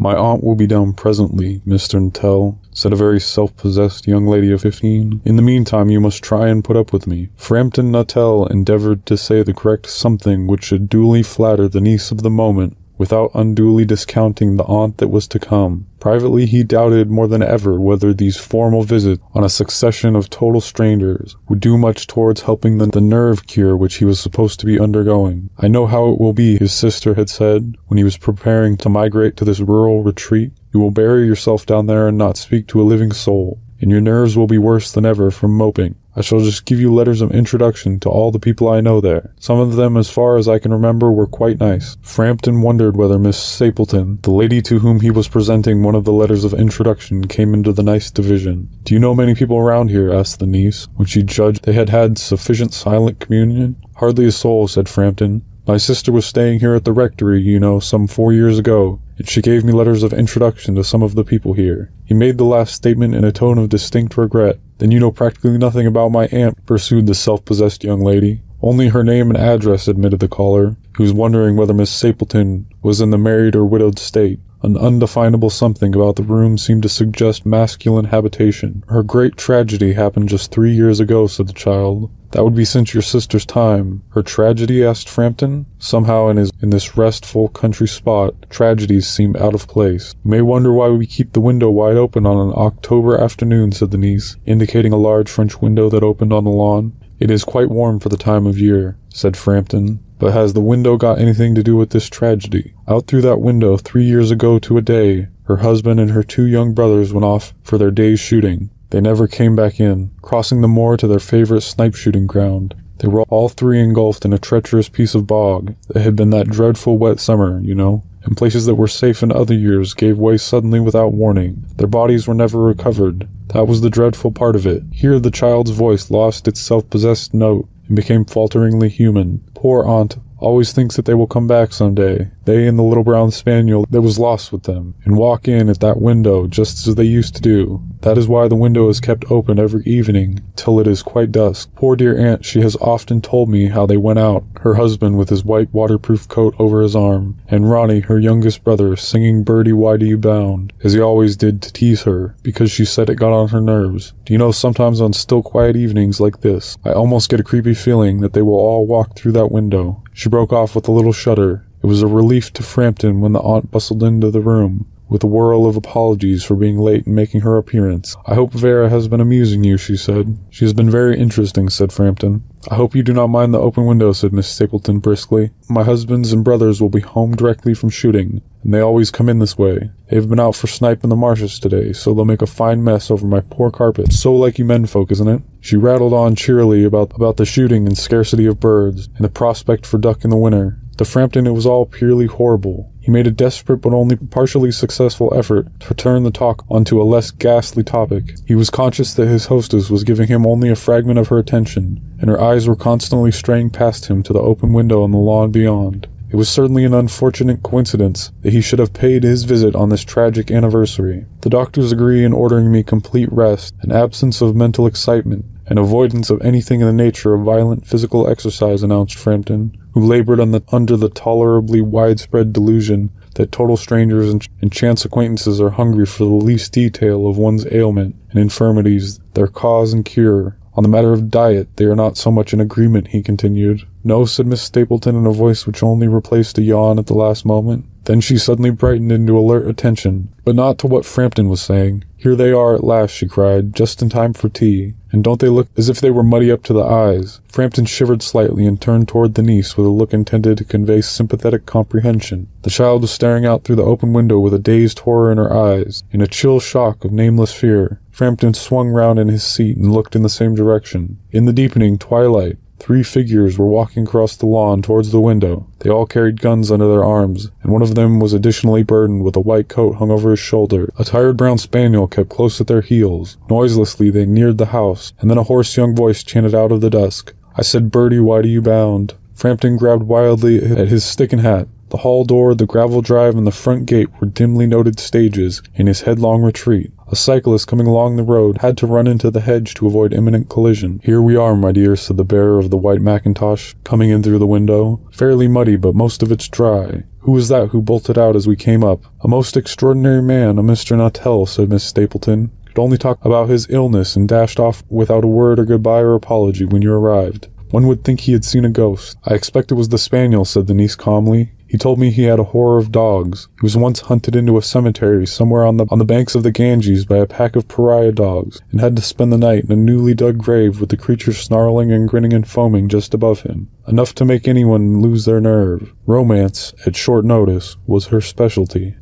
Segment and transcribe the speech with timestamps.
[0.00, 2.00] My aunt will be down presently, Mr.
[2.00, 5.20] Nuttel, said a very self-possessed young lady of fifteen.
[5.26, 7.28] In the meantime, you must try and put up with me.
[7.36, 12.22] Framton Nuttel endeavored to say the correct something which should duly flatter the niece of
[12.22, 15.86] the moment, without unduly discounting the aunt that was to come.
[16.00, 20.62] Privately, he doubted more than ever whether these formal visits on a succession of total
[20.62, 24.66] strangers would do much towards helping the, the nerve cure which he was supposed to
[24.66, 25.50] be undergoing.
[25.58, 28.88] I know how it will be, his sister had said, when he was preparing to
[28.88, 30.52] migrate to this rural retreat.
[30.72, 34.00] You will bury yourself down there and not speak to a living soul, and your
[34.00, 35.96] nerves will be worse than ever from moping.
[36.20, 39.32] I shall just give you letters of introduction to all the people I know there.
[39.40, 41.96] Some of them, as far as I can remember, were quite nice.
[42.02, 46.12] Framton wondered whether Miss Stapleton, the lady to whom he was presenting one of the
[46.12, 48.68] letters of introduction, came into the nice division.
[48.82, 50.12] Do you know many people around here?
[50.12, 53.76] asked the niece, when she judged they had had sufficient silent communion.
[53.96, 55.40] Hardly a soul, said Framton.
[55.66, 59.26] My sister was staying here at the rectory, you know, some four years ago, and
[59.26, 61.90] she gave me letters of introduction to some of the people here.
[62.04, 64.58] He made the last statement in a tone of distinct regret.
[64.80, 68.40] Then you know practically nothing about my aunt, pursued the self-possessed young lady.
[68.62, 73.02] Only her name and address, admitted the caller, who was wondering whether Miss Stapleton was
[73.02, 74.40] in the married or widowed state.
[74.62, 78.84] An undefinable something about the room seemed to suggest masculine habitation.
[78.88, 82.10] Her great tragedy happened just three years ago, said the child.
[82.32, 84.02] That would be since your sister's time.
[84.10, 84.84] Her tragedy?
[84.84, 85.66] asked Framton.
[85.78, 90.14] Somehow in his in this restful country spot, tragedies seem out of place.
[90.24, 93.90] You may wonder why we keep the window wide open on an October afternoon, said
[93.90, 96.92] the niece, indicating a large French window that opened on the lawn.
[97.18, 100.00] It is quite warm for the time of year, said Framton.
[100.20, 102.74] But has the window got anything to do with this tragedy?
[102.86, 106.44] Out through that window, three years ago to a day, her husband and her two
[106.44, 108.68] young brothers went off for their day's shooting.
[108.90, 112.74] They never came back in, crossing the moor to their favorite snipe shooting ground.
[112.98, 116.48] They were all three engulfed in a treacherous piece of bog that had been that
[116.48, 120.36] dreadful wet summer, you know, and places that were safe in other years gave way
[120.36, 121.64] suddenly without warning.
[121.76, 123.26] Their bodies were never recovered.
[123.54, 124.82] That was the dreadful part of it.
[124.92, 129.40] Here the child's voice lost its self-possessed note and became falteringly human.
[129.52, 133.04] Poor aunt always thinks that they will come back some day, they and the little
[133.04, 136.94] brown spaniel that was lost with them, and walk in at that window just as
[136.94, 137.82] they used to do.
[138.02, 141.70] That is why the window is kept open every evening till it is quite dusk.
[141.74, 145.28] Poor dear aunt, she has often told me how they went out, her husband with
[145.28, 149.96] his white waterproof coat over his arm, and Ronnie, her youngest brother, singing Bertie Why
[149.96, 153.32] Do You Bound, as he always did to tease her, because she said it got
[153.32, 154.14] on her nerves.
[154.24, 157.74] Do you know, sometimes on still quiet evenings like this, I almost get a creepy
[157.74, 159.99] feeling that they will all walk through that window.
[160.12, 161.64] She broke off with a little shudder.
[161.82, 165.26] It was a relief to Framton when the aunt bustled into the room with a
[165.26, 168.16] whirl of apologies for being late in making her appearance.
[168.26, 170.38] I hope Vera has been amusing you, she said.
[170.48, 172.42] She has been very interesting, said Framton.
[172.70, 175.50] I hope you do not mind the open window, said Miss Stapleton briskly.
[175.68, 179.38] My husbands and brothers will be home directly from shooting, and they always come in
[179.40, 179.90] this way.
[180.10, 183.10] They've been out for snipe in the marshes today, so they'll make a fine mess
[183.10, 184.12] over my poor carpet.
[184.12, 185.42] So like you menfolk, isn't it?
[185.60, 189.86] She rattled on cheerily about, about the shooting and scarcity of birds, and the prospect
[189.86, 190.78] for duck in the winter.
[190.98, 192.89] To Framton it was all purely horrible.
[193.00, 197.04] He made a desperate but only partially successful effort to turn the talk onto a
[197.04, 198.36] less ghastly topic.
[198.46, 202.00] He was conscious that his hostess was giving him only a fragment of her attention,
[202.20, 205.50] and her eyes were constantly straying past him to the open window on the lawn
[205.50, 206.08] beyond.
[206.30, 210.04] It was certainly an unfortunate coincidence that he should have paid his visit on this
[210.04, 211.26] tragic anniversary.
[211.40, 216.28] The doctors agree in ordering me complete rest, an absence of mental excitement, and avoidance
[216.28, 220.96] of anything in the nature of violent physical exercise, announced Framton, who labored the, under
[220.96, 226.44] the tolerably widespread delusion that total strangers and, and, chance acquaintances are hungry for the
[226.44, 230.58] least detail of one's ailment and infirmities, their cause and cure.
[230.74, 233.86] On the matter of diet, they are not so much in agreement, he continued.
[234.02, 237.44] No, said Miss Stapleton in a voice which only replaced a yawn at the last
[237.44, 237.86] moment.
[238.04, 242.04] Then she suddenly brightened into alert attention, but not to what Framton was saying.
[242.16, 244.94] Here they are at last, she cried, just in time for tea.
[245.12, 247.40] And don't they look as if they were muddy up to the eyes?
[247.48, 251.66] Framton shivered slightly and turned toward the niece with a look intended to convey sympathetic
[251.66, 252.48] comprehension.
[252.62, 255.52] The child was staring out through the open window with a dazed horror in her
[255.52, 258.00] eyes, in a chill shock of nameless fear.
[258.10, 261.18] Framton swung round in his seat and looked in the same direction.
[261.30, 265.66] In the deepening twilight, Three figures were walking across the lawn towards the window.
[265.80, 269.36] They all carried guns under their arms, and one of them was additionally burdened with
[269.36, 270.90] a white coat hung over his shoulder.
[270.98, 273.36] A tired brown spaniel kept close at their heels.
[273.50, 276.90] Noiselessly they neared the house, and then a hoarse young voice chanted out of the
[276.90, 279.14] dusk, I said, Bertie, why do you bound?
[279.34, 281.68] Framton grabbed wildly at his stick and hat.
[281.90, 285.86] The hall door, the gravel drive, and the front gate were dimly noted stages in
[285.86, 286.92] his headlong retreat.
[287.12, 290.48] A cyclist coming along the road had to run into the hedge to avoid imminent
[290.48, 291.00] collision.
[291.02, 294.38] Here we are, my dear, said the bearer of the white mackintosh, coming in through
[294.38, 295.00] the window.
[295.10, 297.02] Fairly muddy, but most of it's dry.
[297.22, 299.02] Who was that who bolted out as we came up?
[299.22, 300.96] A most extraordinary man, a Mr.
[300.96, 302.52] Nuttel, said Miss Stapleton.
[302.66, 306.14] Could only talk about his illness and dashed off without a word or goodbye or
[306.14, 307.48] apology when you arrived.
[307.70, 309.16] One would think he had seen a ghost.
[309.24, 311.54] I expect it was the spaniel, said the niece calmly.
[311.70, 313.46] He told me he had a horror of dogs.
[313.60, 316.50] He was once hunted into a cemetery somewhere on the on the banks of the
[316.50, 319.76] Ganges by a pack of pariah dogs, and had to spend the night in a
[319.76, 323.70] newly dug grave with the creature snarling and grinning and foaming just above him.
[323.86, 325.94] Enough to make anyone lose their nerve.
[326.06, 328.96] Romance, at short notice, was her specialty.